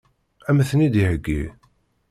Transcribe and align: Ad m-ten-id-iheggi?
Ad 0.49 0.53
m-ten-id-iheggi? 0.55 1.41